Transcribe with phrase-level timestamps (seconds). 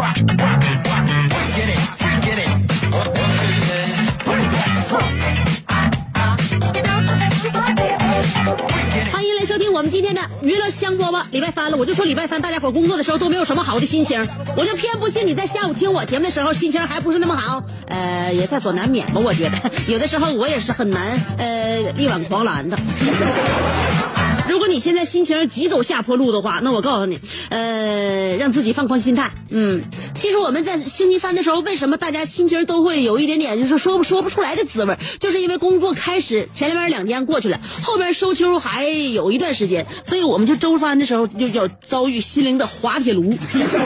[0.00, 0.14] 欢
[9.22, 11.22] 迎来收听我们今天的娱乐香饽饽。
[11.30, 17.62] 礼拜三了，我就说礼拜三大家伙工作的时候都没有什么好的心情，我就偏不信你在下午听我节目的时候心情还不是那么好。
[17.86, 22.78] 呃，也在所难免吧，我觉得有的时候我也是很难呃力挽狂澜的。
[24.50, 27.20] 如果你现在心情急走下坡路的话，那我告诉你，
[27.50, 29.30] 呃，让自己放宽心态。
[29.48, 29.82] 嗯，
[30.16, 43.32] 其实我们在星期三的时候，为什么大家心情都会有一点点就是说不说不出来的滋味，就是因为工作开始前面两天过去了，后边收秋还有一段时间，所以我们就周三的时候就要遭遇心灵的滑铁卢，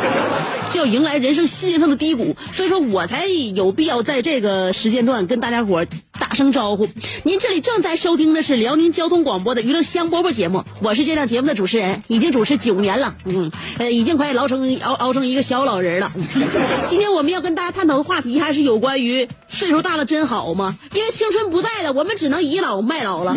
[0.72, 5.84] 就要迎来人生心灵上的低谷，所以说我才有必要在这个时间段跟大家伙
[6.19, 6.88] 打声招呼。
[7.22, 16.12] 您这里正在收听的是辽宁交通广播的娱乐香饽饽节目，我是这档节目的主持人，已经主持九年了，嗯，呃，已经快熬成熬熬成一个小老人了。
[16.87, 20.76] 今天我们要跟大家探讨的话题还是有关于岁数大了真好吗？
[20.92, 23.37] 因为青春不在了，我们只能倚老卖老了。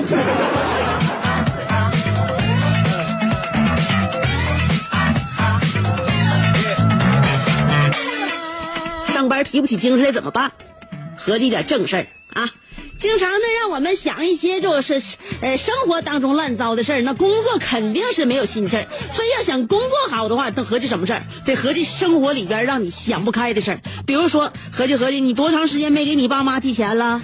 [9.13, 10.51] 上班提不起精神来怎么办？
[11.15, 12.47] 合计点正事儿啊！
[12.99, 15.01] 经常的让我们想一些就是
[15.41, 18.87] 呃生活当中乱糟的事儿，那工作肯定是没有心气儿。
[19.15, 21.27] 所以要想工作好的话，得合计什么事儿？
[21.45, 23.79] 得合计生活里边让你想不开的事儿。
[24.05, 27.21] 比如说，合计合计你多长时间没给你爸妈寄钱了？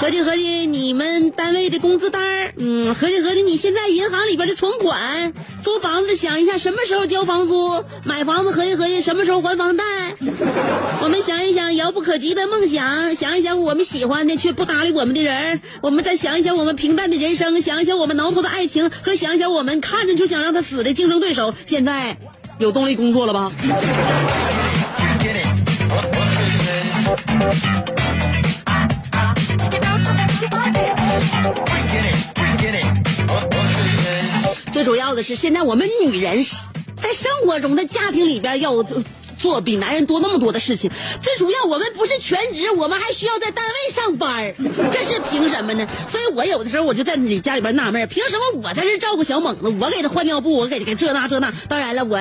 [0.00, 5.32] 合计合计你们单位的工资单儿，嗯，合计合计你现在银行里边的存款，
[5.64, 9.84] 租房子想一下什么时候交房租，买房子合计合计什么时候还房贷。
[11.02, 21.54] 我们想一想遥不可及的梦想，想一想我们喜欢的却不搭理我们的人，我们再想一想我们平淡的人生，想一想我们挠头的爱情，和想一想我们看着就想让他死的竞争对手。
[21.64, 22.16] 现在
[22.58, 23.50] 有动力工作了吧？
[34.72, 36.44] 最主要的是，现在我们女人
[37.00, 38.72] 在生活中、的家庭里边要
[39.42, 40.90] 做比男人多那么多的事情。
[41.20, 44.54] 最主要，我们不是全职，我们还需要在单位上班儿
[44.92, 45.86] 这是凭什么呢？
[46.10, 51.52] 所以我有的时候我就在你家里边纳闷，凭什么我在这照顾小猛子，我给他换尿布，我给他这那这那。
[51.68, 52.16] 当然了，我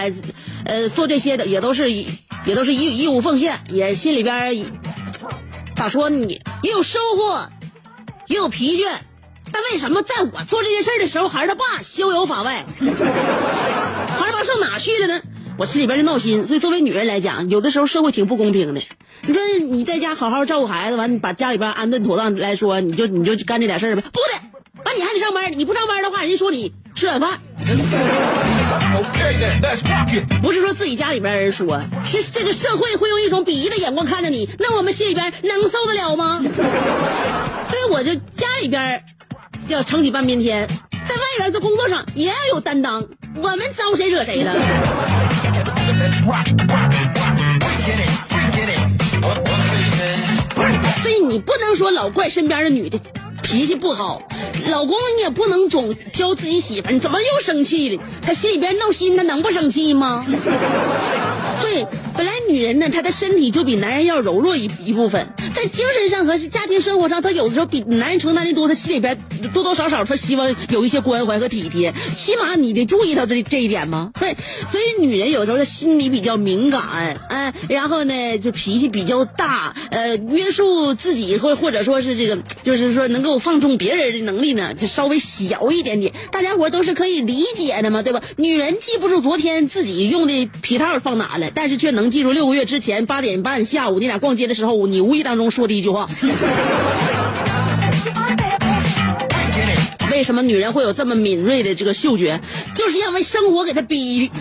[0.66, 4.66] 呃做这些的也都是也都是义义务奉献，也心里边
[5.76, 6.40] 咋说呢？
[6.64, 7.48] 也有收获，
[8.28, 8.90] 也有疲倦。
[9.54, 12.66] 但为什么在我做这件事儿的时候，孩儿他爸逍遥法外？
[12.80, 15.22] 孩儿爸上哪去了呢？
[15.62, 16.48] 我心里边就闹心。
[16.48, 18.82] 所以作为女人来讲，有的时候社会挺不公平的。
[19.22, 19.40] 你说
[19.70, 24.02] 你在家好好照顾孩子，完你把家里边安顿妥当来说，你就你就干这点事儿呗？
[24.02, 25.56] 不的，完你还得上班。
[25.56, 27.40] 你不上班的话，人家说你吃软饭。
[30.42, 36.42] 不是说自己家里边人说，是这个社会会用一种鄙夷的眼光看着你，那我们心里边能受得了吗？
[37.70, 39.04] 所以我就家里边
[39.68, 40.68] 要撑起半边天，
[41.08, 43.08] 在外边在工作上也要有担当。
[43.36, 44.54] 我们招谁惹谁了？
[51.02, 53.00] 所以你不能说老怪身边的女的
[53.52, 54.22] 脾气不好，
[54.70, 58.02] 老公你也不能总挑自己媳妇儿，你怎么又生气了？
[58.22, 60.26] 他心里边闹心，他能不生气吗？
[61.62, 69.22] 对，本来女人呢，她的身体就比男人要柔弱一一部分，在精神上和家庭生活上，她有的时候比男人承担的多，她心里边
[69.54, 74.12] 多多少少她希望有一些关怀和体贴，起码你得注意到这这一点吗？
[74.20, 74.36] 对，
[74.72, 76.82] 所以女人有时候她心里比较敏感，
[77.30, 88.22] 哎，然后呢就脾气比较大，呃，约束自己或或者说是这个，就是说能够放纵别人的能力呢，就稍微小一点点，大家伙都是可以理解的嘛，对吧？
[88.38, 96.08] 女人记不住昨天自己用的皮套放哪了，但是却能记住六个月之前八点半下午你俩逛街的时候，你无意当中说的一句话。
[100.12, 102.42] 为什么女人会有这么敏锐的这个嗅觉？
[102.76, 104.34] 就是因为生活给她逼的。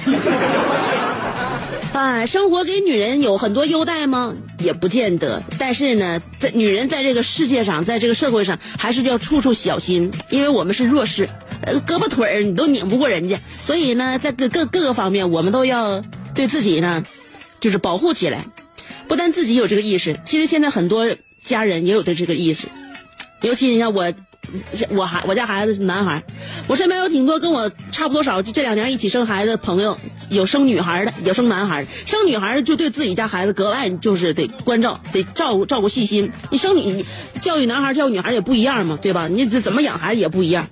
[1.92, 4.32] 啊，生活给女人有很多优待吗？
[4.60, 5.42] 也不见得。
[5.58, 11.28] 但是呢，在女人在这个世界上，在这个社会上，还是要处处小心，因为我们是弱势，
[11.62, 13.40] 呃，胳膊腿儿你都拧不过人家。
[13.60, 16.02] 所以呢，在各各各个方面，我们都要
[16.32, 17.04] 对自己呢，
[17.58, 18.46] 就是保护起来。
[19.08, 22.68] 不但自己有这个意识，其实现在很多家人也有的这个意识。
[23.42, 24.12] 尤其你像我，
[24.90, 26.24] 我孩我家孩子是男孩，
[26.66, 29.98] 我身边有挺多跟我差不多少，这两年一起生孩子的朋友，
[30.28, 31.90] 有生女孩的，有生男孩的。
[32.06, 36.32] 生女孩就对自己家孩子格外就是得关照，得照顾照顾细心。
[36.50, 37.04] 你生女
[37.40, 39.28] 教育男孩教育女孩也不一样嘛，对吧？
[39.28, 40.68] 你这怎么养孩子也不一样。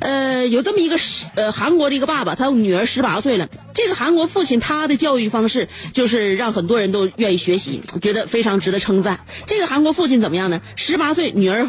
[0.00, 0.96] 呃，有这么一个
[1.34, 3.48] 呃韩国的一个爸爸，他女儿十八岁了。
[3.74, 9.20] 这个韩国父亲他的教育方式就是让很多人都愿意学习，觉得非常值得称赞。
[9.46, 10.60] 这个韩国父亲怎么样呢？
[10.76, 11.68] 十八岁女儿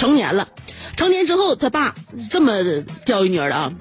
[0.00, 0.48] 成年了，
[0.96, 1.94] 成年之后他爸
[2.30, 2.54] 这么
[3.04, 3.74] 教育女儿的啊。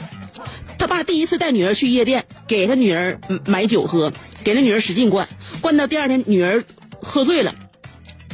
[0.77, 4.12] 他爸第一次带女儿去夜店，给他女儿买酒喝，
[4.44, 5.30] 给他女儿使劲灌，
[5.62, 6.66] 灌到第二天女儿
[7.01, 7.56] 喝醉了。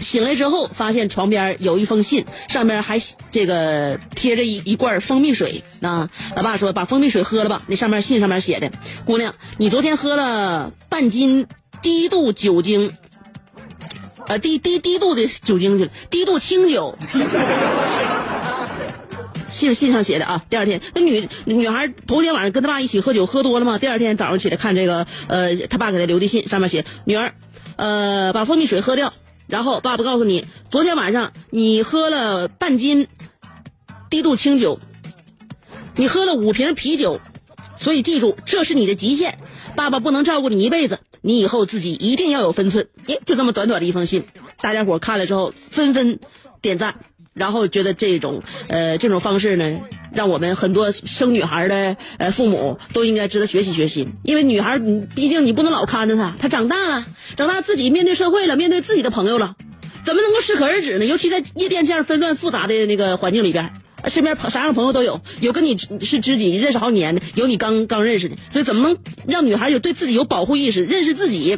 [0.01, 2.99] 醒来之后，发现床边有一封信，上面还
[3.31, 6.09] 这个贴着一一罐蜂蜜水啊。
[6.35, 8.71] 老爸说：“把蜂蜜水喝了吧。”那上面信上面写的
[9.05, 11.45] ：“姑娘，你昨天喝了半斤
[11.83, 12.91] 低度酒精，
[14.27, 16.97] 呃，低低低度的酒精去了，低度清酒。”
[19.49, 20.43] 信信上写的啊。
[20.49, 23.77] 第二天，那女女孩头天晚上跟他爸一起喝酒，喝多了嘛。
[23.77, 27.35] 第二天早上起来看这个，呃，他爸给他留的信，上面写：“女儿，
[27.77, 29.13] 呃，把蜂蜜水喝掉。”
[29.47, 33.07] 然后爸爸告诉你，昨天晚上你喝了半斤
[34.09, 34.79] 低度清酒，
[35.95, 37.21] 你喝了五瓶啤酒，
[37.79, 39.37] 所以记住这是你的极限。
[39.75, 42.87] 爸爸不能照顾你一辈子，你以后自己一定要有分寸。
[43.07, 44.25] 耶，就这么短短的一封信，
[44.61, 46.19] 大家伙看了之后纷纷
[46.61, 46.95] 点赞，
[47.33, 49.79] 然后觉得这种呃这种方式呢，
[50.13, 54.07] 让我们很多生女孩的呃父母都应该值得学习学习。
[54.23, 57.05] 因为女孩，你毕竟你不能老看着她，她长大了，
[57.35, 59.55] 长大自己面对社会了，面对自己的朋友了，
[60.05, 61.05] 怎么能够适可而止呢？
[61.05, 63.71] 尤其在夜店这样纷乱复杂的那个环境里边。
[64.07, 68.97] 身边啥样朋友都有，有跟你是知己认识好几年的，有你刚刚认识的，所以怎么能
[69.27, 71.57] 让女孩有对自己有保护意识，认识自己，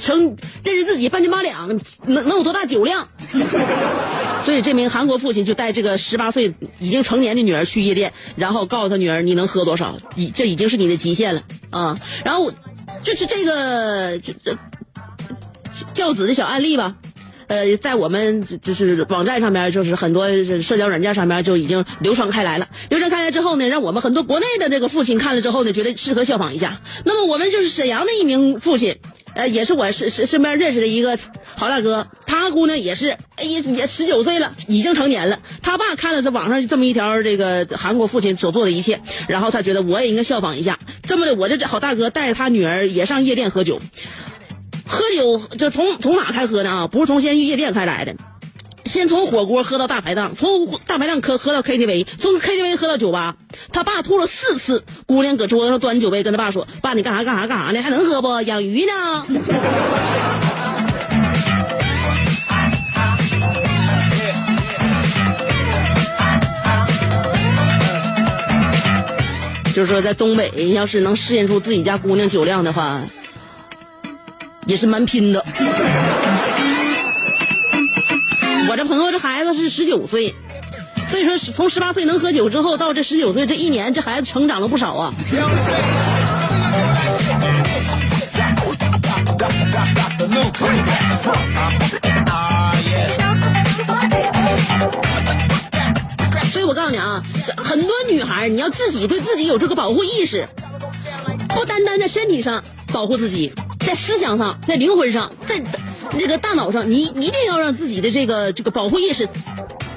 [0.00, 1.68] 成认识自己半斤八两，
[2.06, 3.08] 能能有多大酒量？
[4.42, 12.00] 所以这名韩国父亲就带这个十八岁已经成年的女儿去夜店，然后告诉他女儿你能喝多少，已这已经是你的极限了啊！
[12.24, 12.52] 然后
[13.04, 14.56] 就是这个这这
[15.94, 16.96] 教子的小案例吧。
[17.52, 20.26] 呃，在我们就是网站上面，就是很多
[20.62, 22.66] 社交软件上面就已经流传开来了。
[22.88, 26.80] 流传开来之后呢，让我们很多国内的这个父亲看了之后呢，觉得适合效仿一下。
[27.04, 28.96] 那么我们就是沈阳的一名父亲，
[29.34, 31.18] 呃，也是我身身身边认识的一个
[31.54, 35.38] 好大哥，他姑娘也是，哎呀，也十九岁了，已经成年了。
[35.60, 40.78] 他爸看了这网上这么一条这个韩国父亲所做的一切，然后他觉得我也应该效仿一下。
[41.06, 43.78] 这么的，我这好大哥带着他女儿也上夜店喝酒。
[44.92, 46.86] 喝酒就从从哪开喝呢啊？
[46.86, 48.14] 不是从先去夜店开来的，
[48.84, 53.36] 先从火锅喝到大排档，从大排档喝喝到 KTV，从 KTV 喝到酒吧。
[53.72, 57.80] 他爸吐了四次，姑娘搁桌子上端酒杯，跟他爸说：“爸，你干啥干啥干啥呢？
[57.80, 58.42] 还能喝不？
[58.42, 58.92] 养鱼呢。
[69.74, 73.00] ”就是说，在东北，要是能试验出自己家姑娘酒量的话。
[74.66, 75.44] 也是蛮拼的。
[78.68, 80.34] 我这朋友这孩子是十九岁，
[81.08, 85.14] 所以说从十八岁能喝酒之后到这十九岁这一年，这孩子成长了不少啊。
[96.52, 97.22] 所以我告诉你啊，
[97.56, 100.48] 很多女孩你要自己对自己有这个保护意识，
[101.48, 103.52] 不单单在身体上保护自己。
[103.86, 105.62] 在思想上，在灵魂上，在
[106.18, 109.28] 这个大脑上，你一定要让自己的这个这个保护意识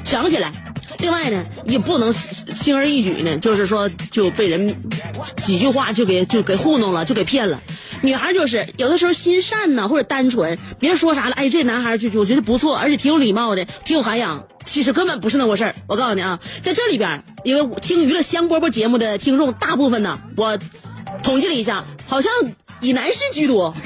[0.03, 0.51] 强起来。
[0.99, 2.13] 另外呢，也不能
[2.55, 4.75] 轻而易举呢，就是说就被人
[5.43, 7.61] 几句话就给就给糊弄了，就给骗了。
[8.01, 14.45] 女孩就是有的时候心善呐，或者单纯，别人说啥了，哎，这男孩就就我觉得不错，而且挺有礼貌的，挺有涵养。
[14.63, 15.75] 其实根本不是那回事儿。
[15.87, 20.57] 我告诉你啊，在这里边，因为听娱乐香饽饽节目的听众大部分呢，我
[21.23, 22.31] 统计了一下，好像
[22.85, 23.73] 以男士居多。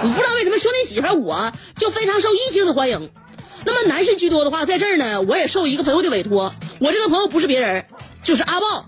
[0.00, 3.10] 我不知道为什么兄弟媳妇儿我就非常受异性的欢迎。
[3.64, 6.54] 那么男士居多的话，在这儿呢，我也受一个朋友的委托。
[6.80, 7.84] 我这个朋友不是别人，
[8.28, 8.84] 就是阿豹。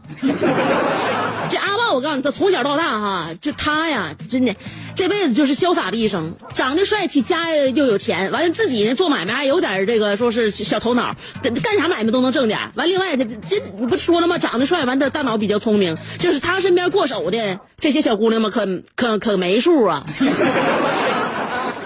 [1.51, 4.55] 这阿豹，我告诉你，他从小到大哈，就他呀，真的
[4.95, 11.17] 这辈子就是潇洒的一生，长得帅气，家又有钱，完了自己呢做买卖还有点这个说是小头脑，
[11.63, 12.59] 干啥买卖都能挣点。
[12.75, 14.37] 完，另外他这你不说了吗？
[14.37, 20.05] 长得帅，完他大脑比较聪明，就是他身边过手的这些小姑娘们可可可没数啊。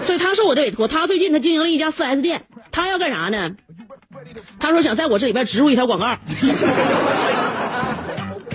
[0.03, 2.43] 所以他受我的委托，他最近他经营了一家四 S 店，
[2.73, 3.51] 他要干啥呢？
[4.59, 6.17] 他说想在我这里边植入一条广告。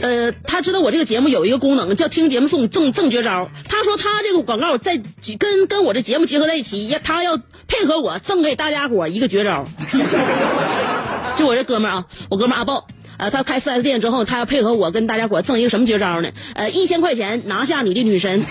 [0.01, 3.51] 呃，他知道我这个节目有一个功能叫听节目送赠赠绝招。
[3.69, 5.01] 他说他这个广告在
[5.39, 7.37] 跟跟我这节目结合在一起，他要
[7.69, 9.67] 配合我赠给大家伙一个绝招。
[11.37, 12.87] 就我这哥们儿啊，我哥们阿豹，
[13.19, 16.31] 呃，他开 4S 店之后，他要配合我跟大家伙赠一个什么绝招呢？
[16.55, 18.43] 呃，一千块钱拿下你的女神。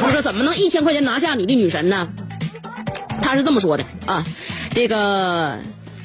[0.00, 2.08] 就说怎么能一千块钱拿下你的女神呢？
[3.22, 4.24] 他是这么说的啊，
[4.74, 5.58] 这个。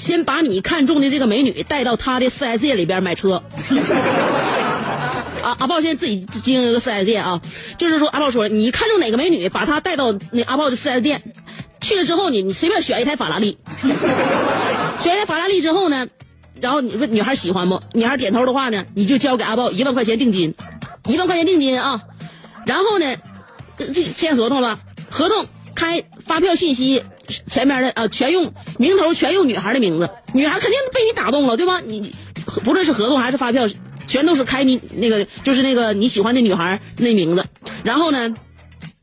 [0.03, 3.41] 先把你看中的这个美女带到他的 4S 店里边买车。
[5.41, 7.41] 啊，阿豹现在自己经营一个 4S 店啊，
[7.77, 11.23] 就是说阿豹说，你看中哪个美女，把她带到那阿豹的 4S 店，
[11.79, 13.57] 去了之后你你随便选一台法拉利，
[14.99, 16.07] 选一台法拉利之后呢，
[16.59, 17.81] 然后你问女孩喜欢不？
[17.93, 20.53] 女孩点头的话呢，你就交给阿豹一万块钱定金，
[21.07, 22.01] 一万块钱定金啊，
[22.65, 23.15] 然后呢，
[24.17, 27.03] 签合同了，合同开发票信息。
[27.47, 31.79] 前面的啊，全用名头，全用女孩的名字，女孩肯定被你打动了，对吧？
[31.79, 32.13] 你
[32.63, 33.67] 不论是合同还是发票，
[34.07, 37.45] 全都是开你那个，就是那个你喜欢的女孩那名字。
[37.83, 38.35] 然后呢，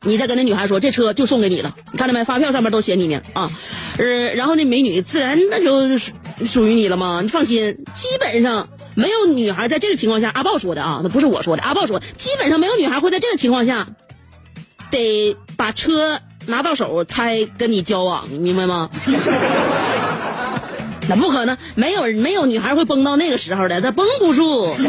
[0.03, 2.25] 你再跟那女孩说，这车就送给你了，你看到没？
[2.25, 3.51] 发票上面都写你名啊。
[3.99, 5.99] 呃，然后那美女自然那就
[6.45, 7.21] 属于你了嘛。
[7.23, 13.89] 你放心，基本上没有女孩在这个情况下，阿豹说的啊，那不是我说的，阿豹说，基本上没有女孩会在这个情况下，
[14.91, 16.21] 得把车。
[16.47, 18.91] 拿到手才跟你交往，明白吗？
[21.09, 24.75] 那不可能，没有没有女孩会崩到那个时候的，她崩不住。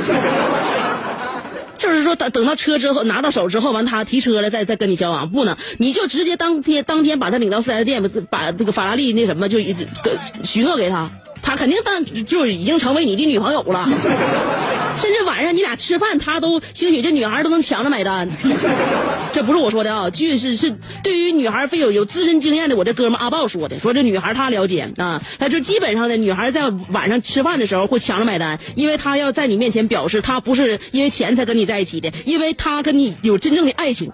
[1.78, 9.60] 就是说，等等到车之后拿到手之后，完他提车了，再再跟你交往，不能，你就直接当天当天把他领到四 S 店，把这个法拉利那什么就
[10.44, 11.10] 许诺给他。
[11.42, 13.90] 他肯定当就已经成为你的女朋友了，
[14.98, 18.30] 甚至晚上你俩吃饭，他都兴许这女孩都能抢着买单。
[19.34, 34.12] 这不是我说的啊，据是是对于女孩非有有资深经验的我这哥们阿豹说的，说这女孩他了解啊，他就基本上的女孩在晚上吃饭的时候会抢着买单，因为她要在你面前表示她不是因为钱才跟你在一起的，因为她跟你有真正的爱情。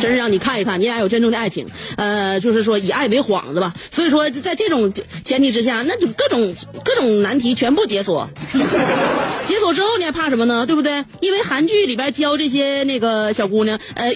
[0.00, 3.74] 真是让你看一看，你俩有真正的爱情，呃，就是说以爱为幌子吧。
[3.90, 4.92] 所以说，在这种
[5.24, 8.28] 前提之下，那就各种各种难题全部解锁。
[9.44, 10.66] 解锁之后你还怕什么呢？
[10.66, 11.04] 对不对？
[11.20, 14.14] 因为韩剧里边教这些那个小姑娘，呃，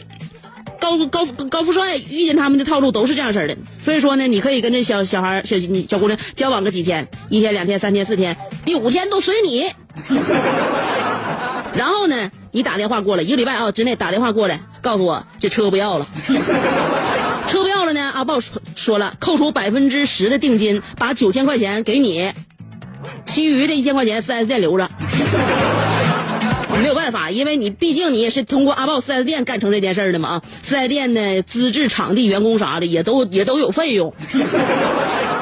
[0.81, 3.57] 高高高富帅遇见他们的套路都是这样式的。
[3.85, 5.57] 所以说呢，你可以跟这小小孩小
[5.89, 9.71] 小姑娘交往个几天，一天两天三天四天，第五天都随你。
[11.75, 12.31] 然后呢？
[12.55, 16.07] 你打电话过来，一个礼拜啊之内打电话过来，告诉我这车不要了。
[17.49, 18.13] 车不要了呢？
[18.15, 22.33] 阿豹说说了，扣除百分之十的定金，把九千块钱给你，
[23.27, 24.91] 其余的一千块钱四 S 店留着。
[26.83, 30.43] 没有办法，因为你毕竟你也是通过阿豹四 S 店干成这件事的嘛啊。
[30.63, 34.13] 四 S 店呢，资质、场地、员工啥的也都也都有费用。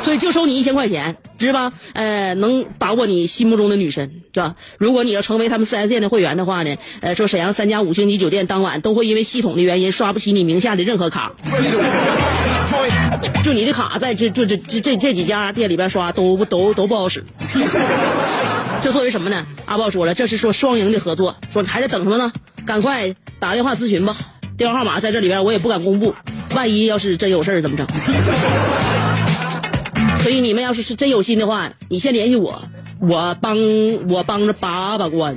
[0.04, 1.73] 所以就收你一千块钱，是吧？
[1.92, 4.57] 呃，能把握你心目中的女神，是吧？
[4.78, 11.33] 如果你要成为他们四 S 店的会员的话呢，呃，说沈阳三家五星级酒店当晚都会因为系统的原因刷不起你名下的任何卡，
[13.45, 17.25] 就你的卡在这这这这这这几家店里边刷都都都不好使。
[18.80, 19.47] 这作为什么呢？
[19.66, 22.33] 阿豹说了，这是说双赢的合作，说还在等什么呢？
[22.64, 24.16] 赶快打电话咨询吧，
[24.57, 26.14] 电话号码在这里边，我也不敢公布，
[26.54, 27.87] 万一要是真有事怎么整？
[30.23, 32.62] 所以你们要是是真有心的话，你先联系我，
[33.00, 33.57] 我帮
[34.09, 35.35] 我帮着把把关。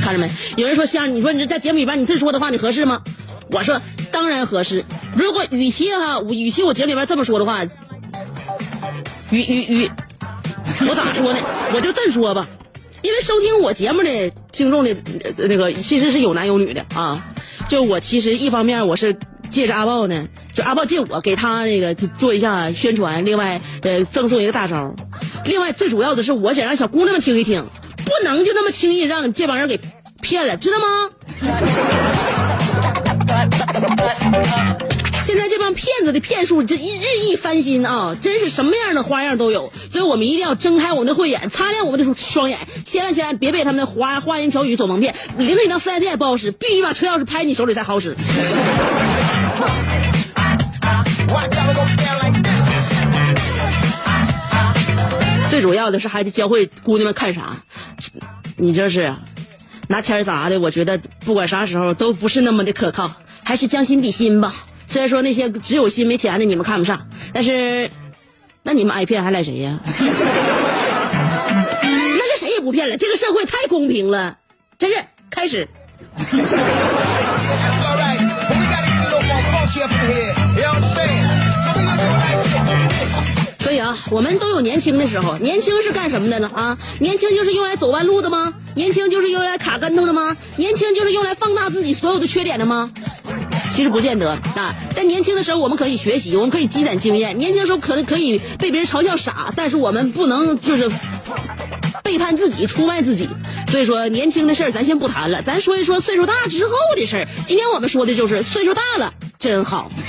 [0.00, 0.30] 看着没？
[0.56, 3.02] 有人说香，你说你这在节目里边你这说的话你合适吗？
[3.50, 3.80] 我说
[4.12, 4.84] 当然合适。
[5.16, 7.64] 如果与其哈，与其我节目里边这么说的话，
[9.30, 9.90] 与与 与，
[10.88, 11.40] 我咋说呢？
[11.74, 12.48] 我就这么说吧，
[13.02, 14.96] 因为收听我节目的听众的
[15.36, 17.20] 那个其实是有男有女的啊。
[17.68, 19.16] 就我其实一方面我是。
[19.54, 24.92] 借着阿豹呢，就阿豹借我给他那个做一下宣传，另外呃赠送一个大招。
[25.44, 27.64] 另外，最主要的是，我想让小姑娘们听一听，
[28.04, 29.78] 不能就那么轻易让这帮人给
[30.20, 31.10] 骗了，知道吗？
[35.22, 36.80] 现在这帮骗子的骗术这日
[37.24, 45.14] 益翻新啊，真是什么样的花样都有，所以我们一定要睁开我们的慧眼，擦亮我们的双眼，千万千万别被他们的花花言巧语所蒙骗。
[45.38, 48.16] 领你到四 S 店不好使，必须把车钥匙拍你手里才好使。
[55.50, 57.56] 最主要的是还得教会姑娘们看啥，
[58.56, 59.14] 你这是
[59.88, 63.12] 拿钱砸的，我觉得不管啥时候都不是那么的可靠，
[63.44, 64.52] 还是将心比心吧。
[64.86, 67.90] 虽然说那些只有心没钱的你们看不上，但是
[68.64, 69.78] 那你们挨骗还赖谁呀？
[71.84, 74.38] 那这谁也不骗了，这个社会太公平了，
[74.78, 75.68] 真是开始。
[83.60, 85.36] 所以啊，我们都有年轻的时候。
[85.38, 86.50] 年轻是干什么的呢？
[86.54, 88.52] 啊，年轻就是用来走弯路的吗？
[88.74, 90.36] 年轻就是用来卡跟头的吗？
[90.56, 92.90] 年轻就是用来放大自己所有的缺点的吗？
[93.70, 97.36] 其实不见得啊，在年轻的时候我们可以学习，我们可以积攒经验。
[97.38, 100.90] 年轻的时候可能可以被别人嘲笑傻，但是我们不能就是
[102.02, 103.28] 背叛自己、出卖自己。
[103.70, 107.28] 所以说，年轻的事儿咱先不谈了，咱说一说岁数大之后的事儿。
[107.44, 109.12] 今天我们说的就是岁数大了
[109.44, 109.90] 真好。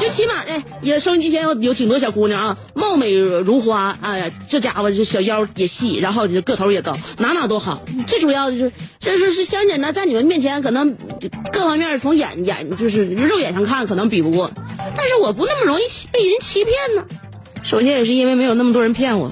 [0.00, 7.80] 就起码哎，也收音机前有有挺多小姑娘啊，貌美如花，哎呀，这家伙这小腰也细，然后个头也高，哪哪都好。
[8.08, 10.96] 最主要的是，这是是香姐呢，在你们面前可能
[11.52, 14.50] 各方面从眼眼就是肉眼上看可能比不过，
[14.96, 17.04] 但是我不那么容易被人欺骗呢。
[17.62, 19.30] 首先也是因为没有那么多人骗我。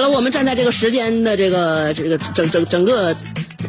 [0.00, 3.12] 好了，我们站在这个时间的这个这个整整整个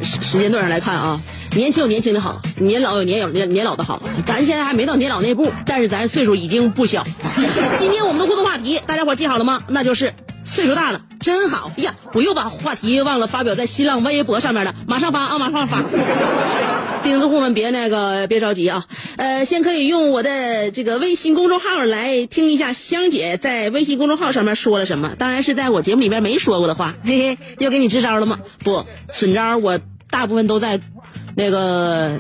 [0.02, 1.22] 时时间段上来看啊，
[1.54, 4.02] 年轻有年轻的好，年老有年有年年老的好。
[4.26, 7.06] 咱现在还没到年老那步，但是咱岁数已经不小。
[7.78, 9.62] 今天我们的互动话题，大家伙记好了吗？
[9.68, 10.14] 那就是
[10.46, 11.94] 岁数大了真好呀！
[12.14, 15.84] 我又把话题忘了发表在新浪微博上面了，马上发啊，马上发。
[17.04, 18.86] 钉子户们别那个别着急啊，
[19.18, 25.16] 呃，先可以用我的这个微信公众号来听一下香姐在微信公众号上面说了什么。
[25.18, 28.40] 当然是在我节目里边没说过的话，嘿嘿，又给你支招了吗？
[28.64, 30.80] 不，损招我大部分都在
[31.36, 32.18] 那个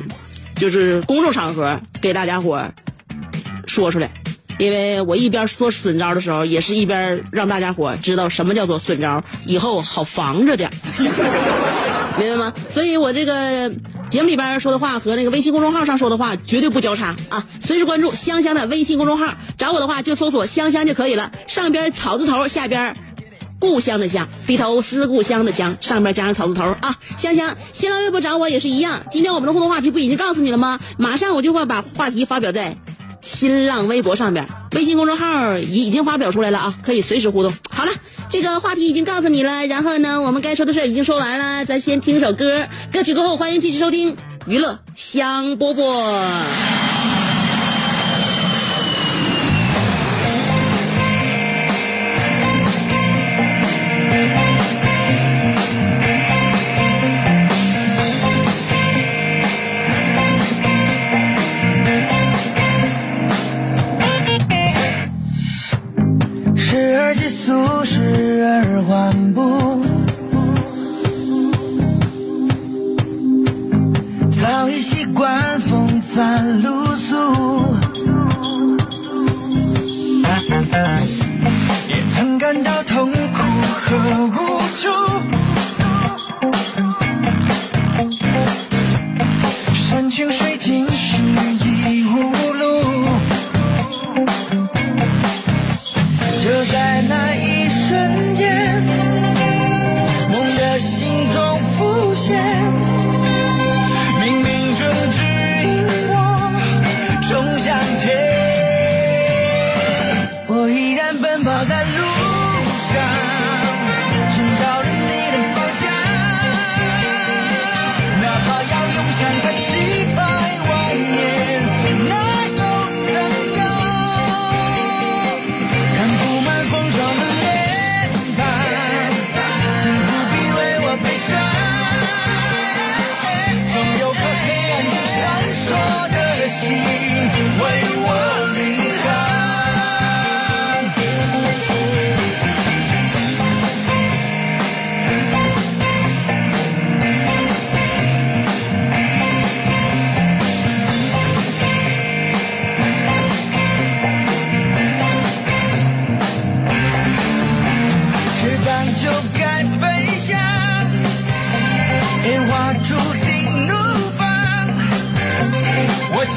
[0.55, 2.73] 就是公众场合给大家伙儿
[3.67, 4.11] 说出来，
[4.57, 10.69] 因为我一边说损招的时候，也是一边让大家伙儿知道什么叫做损招，以后好防着点。
[12.19, 12.53] 明白吗？
[12.69, 13.71] 所以我这个
[14.09, 17.47] 节目里边说的话和那个微信公众号上说的话绝对不交叉啊！
[17.65, 21.31] 随时关注香香的微信公众号，找我的话就搜索“香香”就可以了。
[21.47, 22.93] 上边草字头，下边
[23.61, 26.97] 故乡的乡，低头思故乡的乡，上边加上草字头啊！
[27.17, 29.03] 香香，新浪微博找我也是一样。
[29.11, 30.79] 今天我们的互动话题不已经告诉你了吗？
[30.97, 32.75] 马上我就会把话题发表在
[33.21, 37.53] 新浪微博上边，微信公众号已已经发表出来了啊，可以随时互动。
[37.69, 37.91] 好了，
[38.31, 46.80] 这个话题已经告诉你了，然后呢，我们该说的事儿已经说完了，咱先听首歌，歌曲过后欢迎继续收听娱乐香饽饽。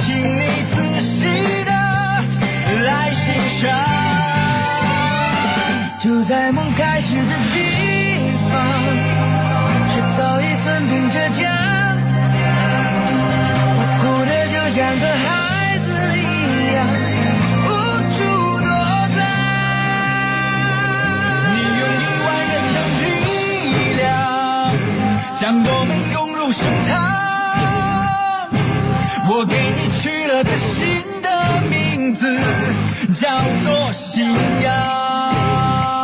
[0.04, 0.42] 请你
[0.74, 1.24] 仔细
[1.64, 1.70] 的
[2.84, 3.24] 来欣
[3.58, 3.62] 赏。
[5.98, 7.20] 就在梦开始的
[7.54, 7.56] 地
[8.52, 8.52] 方，
[9.90, 11.40] 却早已生病着僵。
[13.76, 15.43] 我哭的就像个孩
[30.34, 31.28] 你取了个新的
[31.70, 32.26] 名字，
[33.20, 34.26] 叫做信
[34.62, 36.03] 仰。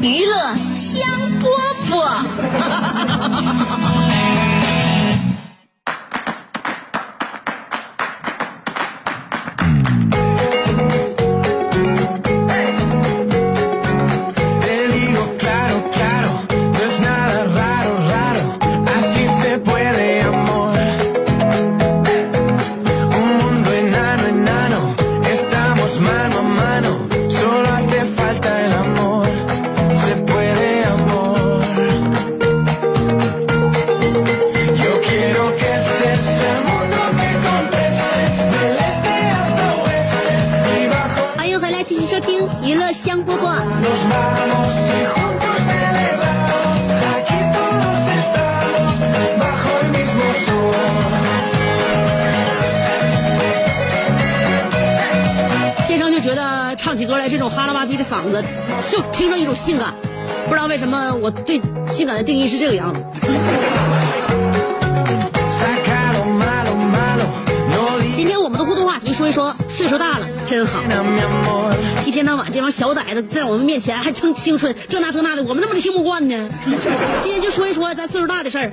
[0.00, 1.02] 娱乐香
[1.40, 1.48] 饽
[1.90, 1.98] 饽。
[58.98, 59.94] 就听着一种性感。
[60.48, 63.00] 不知道为什么，我对性感的定义是这个样子。
[68.12, 70.82] 今天我们的互动话题说一说岁数大了真好，
[72.04, 76.48] 一天到晚这帮小崽子在我们面前还称青春，这那这那的，我们怎么听不惯呢？
[77.22, 78.72] 今天就说一说咱岁数大的事儿。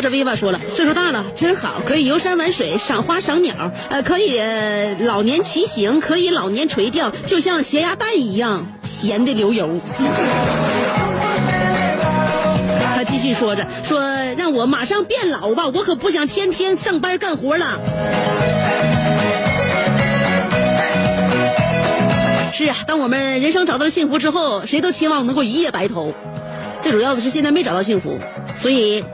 [0.00, 4.40] 活着 viva 说了，岁数大了真好，可以游山玩水、赏花赏鸟，呃，可以、
[5.00, 9.78] 老年骑行，可以老年垂钓，就像咸鸭蛋一样咸的流油。
[12.94, 14.00] 他继续说着，说
[14.38, 17.78] 让我马上变老吧，我可不想天天上班干活了。
[22.54, 26.14] 是啊，当我们人生找到了幸福之后，谁都期望能够一夜白头。
[26.80, 28.18] 最主要的是现在没找到幸福，
[28.56, 29.04] 所以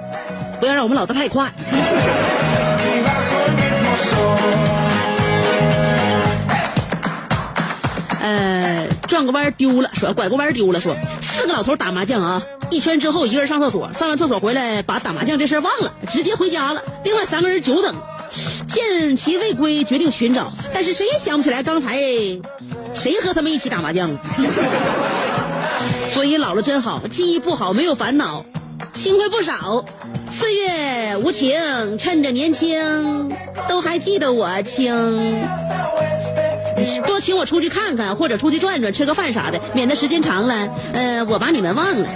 [0.60, 1.52] 不要让我们老得太快。
[8.20, 16.82] 呃，转个弯丢了，说拐个弯丢了，说四个老头打麻将啊，一圈之后一个人上厕所，上完厕所回来把打麻将这事儿忘了，直接回家了。
[17.04, 17.94] 另外三个人久等，
[18.66, 22.00] 见其未归，决定寻找，但是谁也想不起来刚才
[22.94, 24.10] 谁和他们一起打麻将。
[26.12, 28.44] 所以老了真好，记忆不好没有烦恼，
[28.92, 29.84] 轻快不少。
[30.38, 33.34] 岁月无情，趁着年轻，
[33.66, 35.42] 都还记得我轻。
[37.06, 42.06] 多请我出去看看，或者出去转转，吃个饭啥的，免得时间长了，呃，我把你们忘了。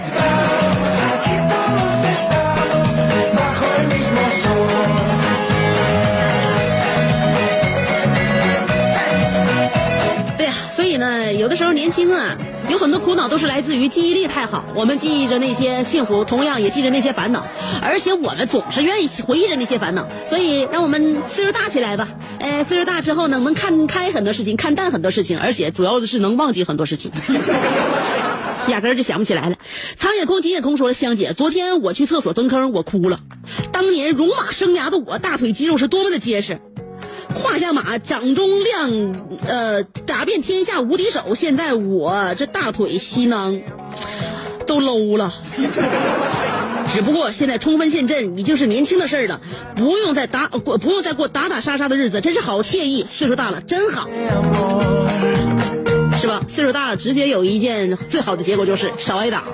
[10.37, 12.37] 对呀、所以呢，有的时候年轻啊，
[12.71, 17.45] 有很多苦恼都是来自于记忆力太好，我们记忆着那些幸福，同样也记着那些烦恼，
[17.83, 20.07] 而且我们总是愿意回忆着那些烦恼。
[20.29, 22.07] 所以，让我们岁数大起来吧。
[22.39, 27.11] 呃，岁数大之后呢，能看开很多事情，看淡很多事情，而且主要的是能忘记很多事情。
[28.69, 29.57] 压根就想不起来了。
[29.97, 33.19] 苍野空、金野空说了：“香姐，昨天我去厕所蹲坑，我哭了。
[33.73, 36.61] 当年戎马生涯的我，大腿肌肉是多么的结实，
[37.35, 39.15] 胯下马，掌中亮，
[39.47, 41.35] 呃，打遍天下无敌手。
[41.35, 43.61] 现在我这大腿西囊
[44.67, 45.33] 都 low 了。
[46.93, 49.41] 只不过现在冲锋陷阵已经是年轻的事儿了，
[49.77, 53.07] 不用再打过，不用再过打打杀杀的日子，真是好惬意。
[53.17, 54.09] 岁数大了，真好。”
[56.21, 56.43] 是吧？
[56.49, 59.45] 岁数大了，直接有一件最好的结果就是少挨打。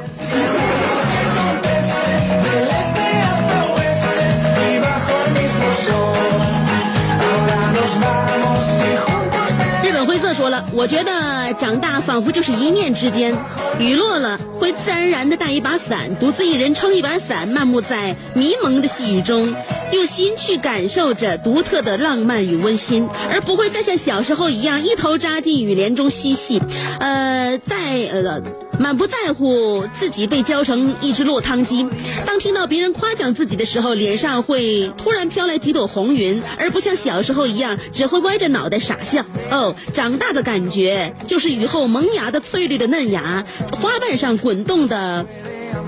[10.72, 13.36] 我觉得长大仿佛就是一念之间，
[13.78, 19.54] 雨落了会自然而然的带一把伞，独自一人撑一把伞，漫步在迷蒙的细雨中。
[19.92, 26.60] 用心去感受着独特的浪漫与温馨，而不会再像小时候一样一头扎进雨帘中嬉戏，
[26.98, 27.76] 呃，在
[28.10, 28.42] 呃
[28.78, 31.86] 满不在乎自己被浇成一只落汤鸡。
[32.24, 39.24] 当听到别人夸奖自己的时候，脸上会突然飘来几朵红云，而不像小时候一样只会歪着脑袋傻笑。
[39.50, 45.26] 哦，长大的感觉就是雨后萌芽的翠绿的嫩芽，花瓣上滚动的。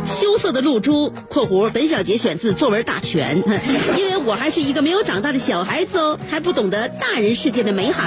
[0.06, 3.42] 羞涩的露珠（括弧本小节选自作文大全），
[3.96, 8.02] 因为我还是一个没有长大的小孩子哦，还不懂得大人世界的美好。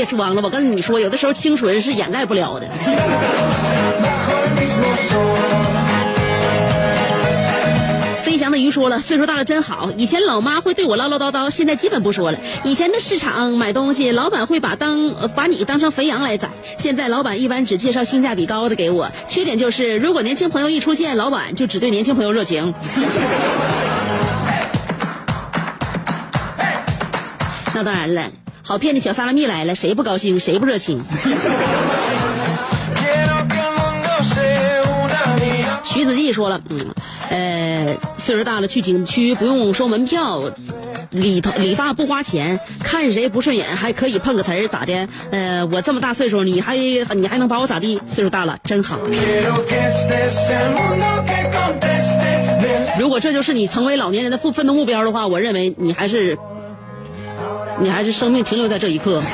[0.00, 2.66] 别装了，我跟你说，有的时候清纯是掩盖不了的。
[8.24, 9.90] 飞翔的鱼说了，岁数大了真好。
[9.98, 12.38] 以前老妈会对我唠唠叨叨，现在基本不说了。
[12.64, 19.12] 以前的市场买东西，老板会把当把你当成肥羊来宰，现在老板一般只介绍性价比高的给我。
[19.28, 22.72] 缺点就是，如果年轻朋友一出现，老板就只对年轻朋友热情。
[27.74, 28.30] 那当然了，
[28.70, 31.02] 好骗的小萨拉米来了，谁不高兴，谁不热情？
[35.82, 36.78] 徐子骥说了，嗯。
[37.30, 40.52] 呃，岁数大了去景区不用收门票，
[41.10, 45.08] 理头理发不花钱，看谁不顺眼还可以碰个瓷儿咋的？
[45.32, 48.00] 呃，我这么大岁数，你还你还能把我咋地？
[48.06, 48.98] 岁数大了真好。
[53.00, 56.38] 如果这就是你成为老年人的奋奋斗目标的话，我认为你还是
[57.80, 59.20] 你还是生命停留在这一刻。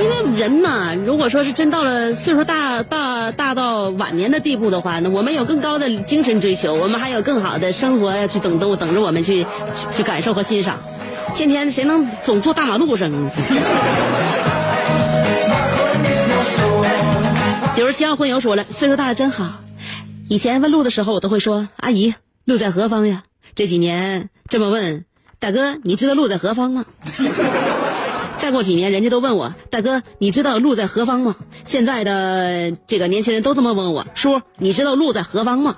[0.00, 9.46] 因为人嘛，如果说是真到了岁数大大大到晚年的地步的话，那我们有更高的精神追求，我们还有更好的生活要去等等等着我们去
[9.92, 10.78] 去感受和欣赏。
[11.34, 13.10] 天天谁能总坐大马路上？
[17.74, 19.60] 九十七号婚友说了，岁数大了真好。
[20.28, 22.14] 以前问路的时候，我都会说：“阿姨，
[22.44, 23.24] 路在何方呀？”
[23.54, 25.04] 这几年这么问，
[25.38, 26.84] 大哥，你知道路在何方吗？
[28.38, 31.36] 再过几年，人家都问我大哥，你知道路在何方吗？
[31.64, 35.76] 现在的这个年轻人都这么问我，叔，你知道路在何方吗？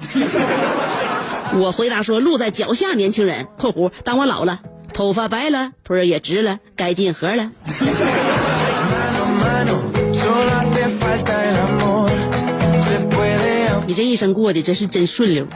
[1.56, 2.94] 我回答说，路在脚下。
[2.94, 4.60] 年轻人（括弧）当我老了，
[4.92, 7.50] 头发白了，腿儿也直了，该进河了。
[13.86, 15.46] 你这一生过的真是真顺溜。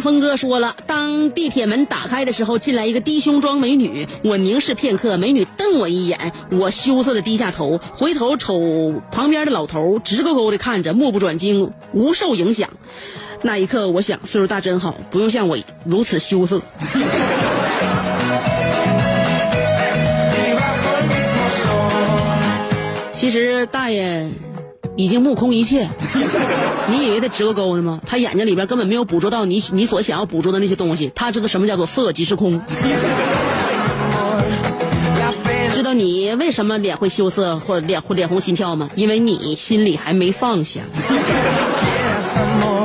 [0.00, 12.70] 峰哥说了，当地铁门打开的时候，进来一个低胸装美女，我凝视片刻，美女瞪我一眼，我羞涩的低下头，回头瞅旁边的老头，直勾勾的看着，目不转睛，无受影响。
[13.42, 16.62] 那一刻，我想，岁数大真好，不用像我如此羞涩。
[23.18, 24.28] 其实，大爷。
[24.96, 25.88] 已经目空一切，
[26.88, 28.00] 你以为他直个勾呢吗？
[28.04, 31.12] 他眼睛里边根本没有捕捉到你你所想要捕捉的那些东西。
[31.14, 32.60] 他知道什么叫做色即是空，
[35.72, 38.90] 知道你为什么脸会羞涩或脸或脸红心跳吗？
[38.96, 40.80] 因为你心里还没放下。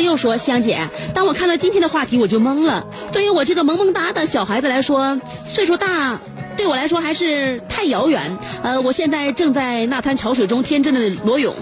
[0.00, 2.86] 又说香姐，当我看到今天的话题，我就懵了。
[3.12, 6.20] 对于我这个萌萌哒的小孩子来说，岁数大。
[6.54, 8.36] 对我来说还是太遥远。
[8.62, 11.54] 呃，我现在正在那滩潮水中天真的裸泳，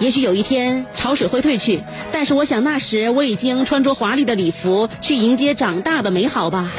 [0.00, 1.80] 也许有一天潮水会退去，
[2.12, 6.70] 但是我想那时我已经穿着华丽的礼服去迎接长大的美好吧。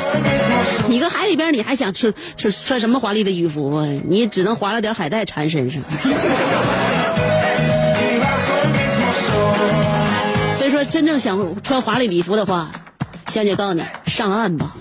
[0.87, 3.83] 你搁海里边，你还想穿穿穿什么华丽的衣服？
[4.07, 5.81] 你只能划了点海带缠身上。
[10.89, 12.71] 真正想穿华丽礼服的话，
[13.27, 14.73] 香姐告诉你，上岸吧。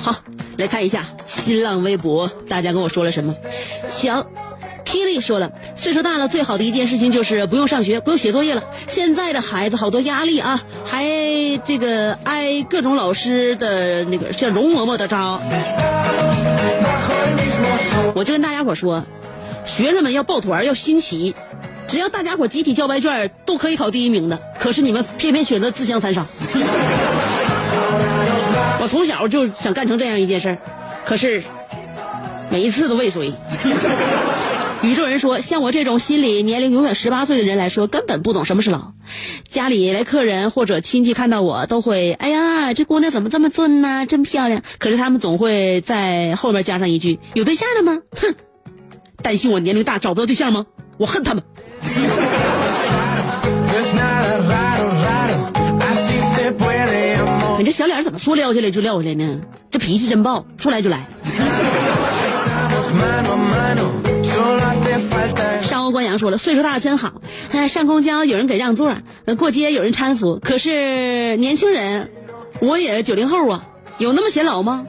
[0.00, 0.14] 好，
[0.58, 3.34] 来看一下新浪微博，大家跟我说了什么？
[3.90, 4.24] 强。
[5.10, 8.62] Kili 说了，岁数大了，最好的一件事情就是不用上学，不用写作业了。
[8.86, 11.04] 现在的孩子好多压力啊，还
[11.64, 15.40] 这个挨各种老师的那个像容嬷嬷的招。
[18.14, 19.04] 我就跟大家伙说，
[19.64, 21.34] 学生们要抱团，要新奇，
[21.88, 24.38] 只要大家伙集体交白卷，都可以考第一名的。
[24.60, 26.24] 可是你们偏偏选择自相残杀。
[28.80, 30.58] 我从小就想干成这样一件事儿，
[31.04, 31.42] 可是
[32.48, 33.32] 每一次都未遂。
[34.82, 38.92] 宇宙人说，像我这种心理年龄永远十八岁的人来说，根本不懂什么是老。
[39.46, 44.06] 家里来客人或者亲戚看到我，都会哎呀，这姑娘怎么这么俊呢？
[44.06, 44.62] 真漂亮。
[44.78, 48.00] 可是他们总会在后面加上一句：有对象了吗？
[48.16, 48.34] 哼，
[49.22, 50.64] 担心我年龄大找不到对象吗？
[50.96, 51.42] 我恨他们。
[57.58, 59.40] 你这小脸怎么说撂下来就撂下来呢？
[59.70, 61.06] 这脾气真爆，说来就来。
[64.40, 64.70] Estamos mano a mano.
[64.70, 65.62] Solo hace falta.
[65.62, 67.20] 上欧关阳说了，岁数大了真好。
[67.52, 68.96] 哎，上公交有人给让座，
[69.38, 70.38] 过街有人搀扶。
[70.42, 72.10] 可是年轻人，
[72.60, 73.66] 我也九零后啊，
[73.98, 74.86] 有那么显老吗？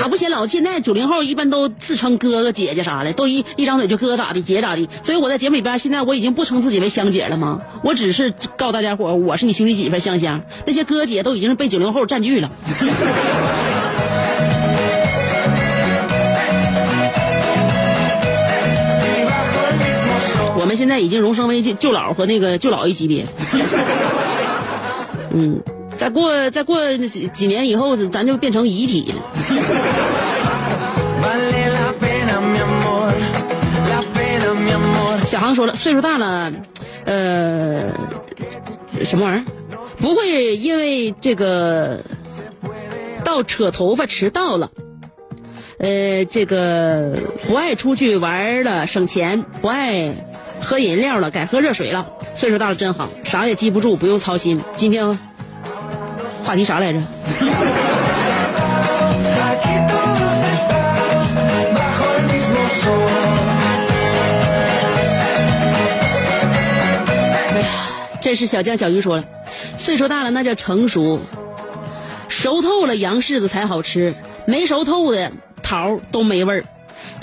[0.00, 0.46] 咋不显老？
[0.46, 4.86] 现在九零后一般都自称哥哥姐姐啥的，都一一张嘴就哥咋的，姐咋的。
[5.02, 7.62] 所以我在节目里边，现在我已经不称自己为香姐了吗？
[7.82, 10.42] 我只是告诉大家伙，我是你兄弟媳妇香香。
[10.66, 12.50] 那些哥姐都已经是被九零后占据了。
[20.74, 23.24] 们现在已经荣升为舅舅老和那个舅老爷级别。
[25.30, 25.62] 嗯，
[25.96, 29.22] 再过再过几几年以后，咱就变成遗体了。
[35.26, 36.52] 小航说了，岁数大了，
[37.06, 37.92] 呃，
[39.04, 39.44] 什么玩意儿？
[39.98, 42.04] 不会因为这个
[43.24, 44.70] 到扯头发迟到了，
[45.78, 47.16] 呃，这个
[47.48, 50.14] 不爱出去玩了省钱，不爱
[50.64, 52.06] 喝饮料了改喝热水了。
[52.34, 54.60] 岁数大了真好，啥也记不住，不用操心。
[54.76, 55.18] 今天
[56.42, 57.00] 话题啥来着？
[68.20, 69.24] 这是小江小鱼说了，
[69.76, 71.20] 岁数大了那叫成熟，
[72.28, 74.14] 熟透了洋柿子才好吃，
[74.46, 75.30] 没熟透的
[75.62, 76.64] 桃都没味儿。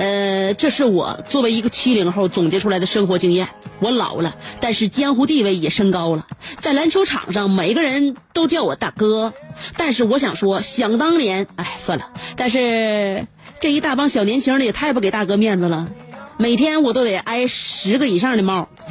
[0.02, 3.50] 呃，这是我作为一个七零后总结出来的生活经验。
[3.80, 6.26] 我老了，但是江湖地位也升高了，
[6.60, 9.32] 在篮球场上每个人都叫我大哥。
[9.78, 12.08] 但是我想说，想当年，哎，算了。
[12.36, 13.28] 但是
[13.60, 15.88] 这一大帮小年轻的也太不给大哥面子了，
[16.38, 18.70] 每天我都得挨十个以上的帽。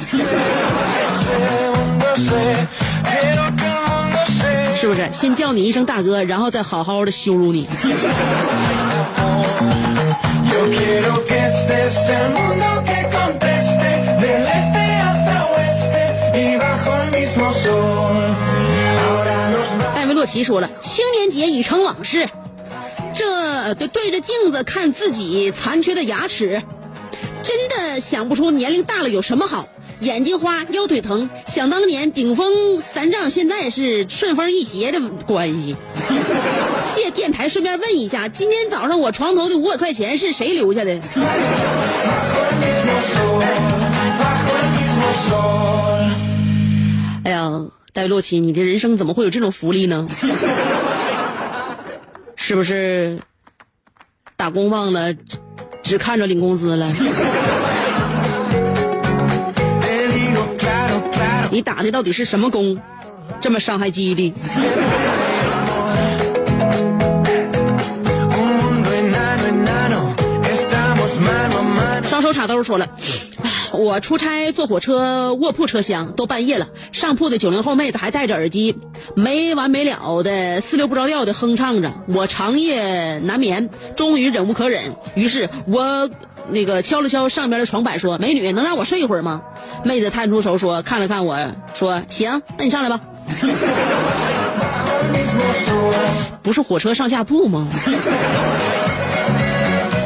[4.77, 5.09] 是不是？
[5.11, 7.67] 先叫你一声大哥，然后再好好的羞辱你。
[19.95, 22.29] 戴维洛奇说了，青年节已成往事，
[23.15, 26.61] 这对对着镜子看自己残缺的牙齿，
[27.41, 29.67] 真的想不出年龄大了有什么好。
[30.01, 31.29] 眼睛花，腰腿疼。
[31.45, 35.75] 想当年顶峰三丈，现在是顺风一斜的关系。
[36.93, 40.99] 借电台顺便问一下，今天早上我床头的五百块钱是谁留下的？
[47.23, 47.61] 哎呀，
[47.93, 50.07] 戴洛奇，你的人生怎么会有这种福利呢？
[52.35, 53.19] 是不是
[54.35, 55.13] 打工忘了，
[55.83, 56.91] 只看着领工资了？
[61.51, 62.79] 你打的到底是什么工？
[63.41, 64.33] 这么伤害记忆力？
[72.03, 72.89] 双手插兜说了，
[73.73, 78.77] 我出差坐火车卧铺车厢，都半夜了，上铺的九零后妹子还戴着耳机，
[79.15, 86.09] 没完没了的四六不着调的哼唱着，我长夜难眠，终于忍无可忍，于是我
[86.49, 89.41] 那个敲了敲上边的床板，说：“美女，能让我睡一会儿吗？”
[89.83, 91.37] 妹子探出头说，看了看我
[91.75, 93.01] 说：“行，那你上来吧。
[96.43, 97.67] ”不是火车上下铺吗？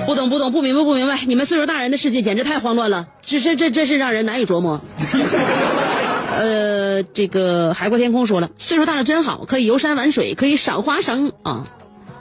[0.06, 4.82] 不懂不懂不明白不明白，你们岁数大人的世界简直太慌乱了，这这这这是让人难以琢磨。
[6.38, 11.64] 呃，这个海阔天空说了，岁数大了真好，可以游山玩水，可以赏花赏啊，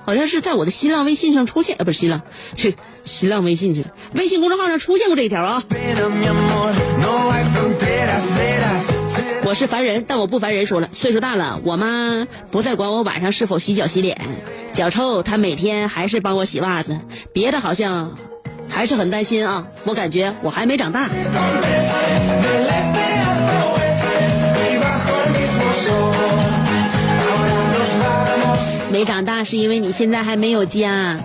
[0.05, 2.23] 好像是在我的新浪微信上出现，呃，不是新浪，
[2.55, 5.63] 去新浪微信去，微信公众号上出现过这一条啊。
[9.47, 10.65] 我是凡人，但我不烦人。
[10.67, 14.19] 说了，岁数大了，我妈不再管我晚上是否洗脚洗脸，
[14.73, 16.99] 脚臭她每天还是帮我洗袜子，
[17.33, 18.17] 别的好像
[18.69, 19.67] 还是很担心啊。
[19.85, 21.09] 我感觉我还没长大。
[28.95, 31.19] 没长大是因为你现在还没有家。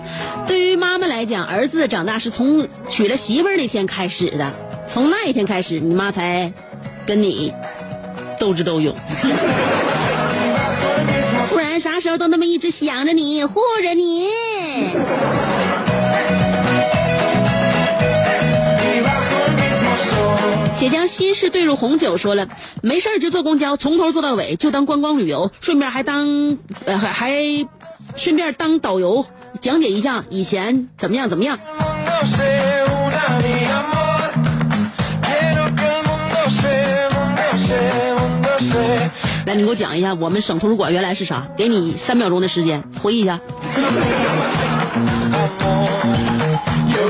[0.48, 4.52] 对于妈妈来讲，儿子长大是从娶了媳妇儿那天开始的，
[4.88, 6.52] 从那一天开始，你妈才
[7.06, 7.54] 跟你
[8.40, 8.96] 斗智斗勇。
[11.48, 14.30] 不然啥时候都那么一直想着你，护着你。
[20.80, 22.48] 且将心事兑入红酒，说了，
[22.82, 27.34] 没事儿就坐公交，从头坐到尾，就当观光旅游，顺便还当呃还还
[28.16, 29.26] 顺便当导游，
[29.60, 31.60] 讲解一下以前怎么样怎么样。
[39.46, 41.50] 来，你给我讲一下，我们省图书馆原来是啥？
[41.58, 43.42] 给你三秒钟的时间回忆一下。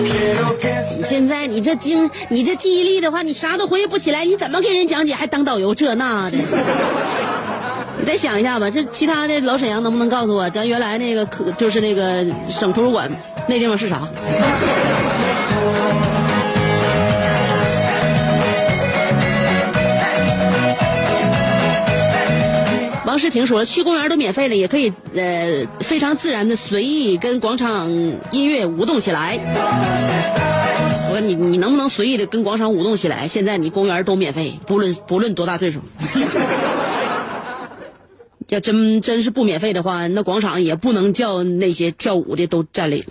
[0.01, 5.13] 你现在你这经你这记忆力的话，你啥都回忆不起来，你怎么给人讲解？
[5.13, 6.37] 还当导游这那的？
[7.99, 13.11] 你再想一下吧，这其他的老沈阳能不能告诉我，咱原来那个可就是那个省图书馆
[13.47, 14.07] 那地方是啥？
[23.20, 27.91] 是听说，去公园都免费了，也可以呃非常自然的随意跟广场
[28.32, 29.38] 音乐舞动起来。
[31.11, 33.28] 我说你你能不能随意的跟广场舞动起来？
[33.28, 35.80] 现在你公园都免费，不论不论多大岁数。
[38.49, 43.03] 要真真是不免费的话，那广场也不能叫那些跳舞的都占领。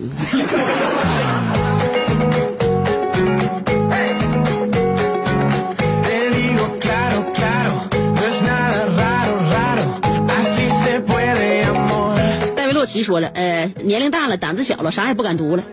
[13.03, 15.63] 说了，呃，年龄大了，胆子小了，啥也不敢读了。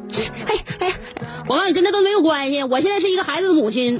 [0.46, 0.94] 哎哎呀，
[1.46, 2.62] 我告诉你，跟那都没有关系。
[2.62, 3.98] 我现在是一个孩子的母亲，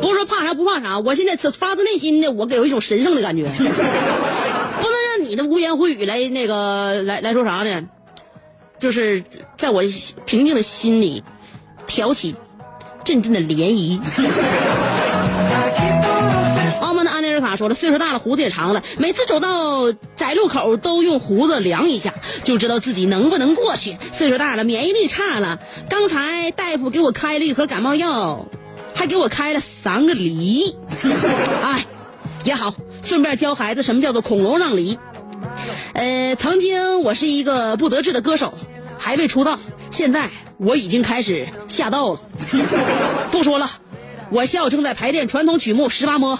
[0.00, 3.72] 不是说怕啥不怕啥，我现在发自内心的，我给有一种神圣的感觉， 不能
[5.18, 7.88] 让你的污言秽语来那个来来说啥呢？
[8.78, 9.24] 就是
[9.56, 9.82] 在我
[10.26, 11.24] 平静的心里
[11.86, 12.34] 挑起
[13.04, 13.98] 阵阵的涟漪。
[17.56, 23.96] 说了，岁数大了，胡子也长了，每次走到窄路口都用胡子量一下，就知道自己能不能过去。
[24.12, 25.58] 岁数大了，免疫力差了。
[25.88, 28.46] 刚才大夫给我开了一盒感冒药，
[28.94, 30.74] 还给我开了三个梨。
[31.62, 31.86] 哎，
[32.44, 34.98] 也好，顺便教孩子什么叫做孔融让梨。
[35.94, 38.54] 呃，曾经我是一个不得志的歌手，
[38.98, 39.58] 还未出道，
[39.90, 42.20] 现在我已经开始下道了。
[43.30, 43.70] 不说了，
[44.30, 46.36] 我校正在排练传统曲目《十八摸》，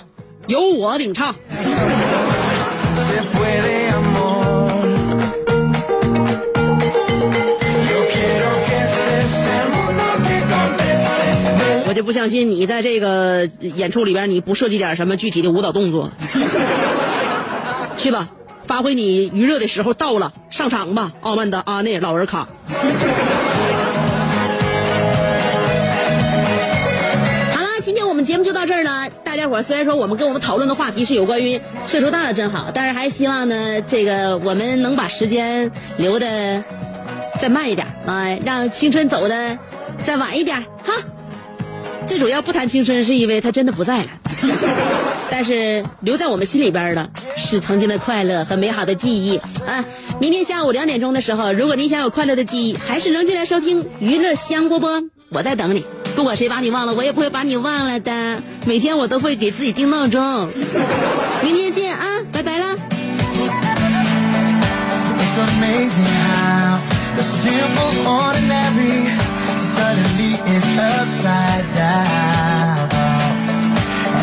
[0.47, 1.35] 由我领唱。
[11.89, 16.11] 我就不相信你在这个演出里边你不设计点什么具体的舞蹈动作。
[17.97, 18.29] 去吧，
[18.67, 22.49] 发挥你余热的时候到了，上场吧，傲慢的阿内老尔卡。
[28.37, 29.09] 节目就到这儿了。
[29.25, 36.63] 大家伙虽然说我们跟我们讨论的话题是有关于岁数大了真好，但是还是希望呢，这个我们能把时间留的
[37.41, 39.59] 再慢一点啊、让青春走的
[40.05, 40.93] 再晚一点哈。
[42.07, 44.09] 最主要不谈青春，是因为他真的不在了。
[45.31, 47.09] 但是留在我们心里边的
[47.39, 49.83] 是曾经的快乐和美好的记忆啊！
[50.21, 55.83] 明天下午两点钟的时候，如果你想有快乐的记忆，还是能进来收听娱乐香饽饽，我在等你。
[56.17, 58.43] 不管谁把你忘了，我也不会把你忘了的。
[58.65, 60.49] 每天我都会给自己定闹钟。
[61.43, 62.75] 明天见啊，拜拜啦
[65.21, 66.81] ！It's amazing how
[67.17, 69.13] the simple, ordinary
[69.77, 72.89] suddenly is upside down.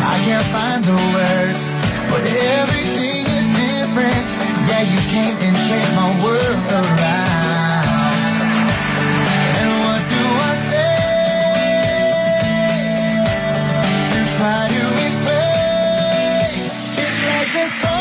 [0.04, 1.62] I can't find the words,
[2.10, 4.26] but everything is different.
[4.68, 7.13] Yeah, you came and changed my world around.
[17.54, 17.93] this